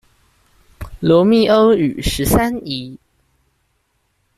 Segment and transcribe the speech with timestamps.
[0.99, 2.97] 羅密歐與十三姨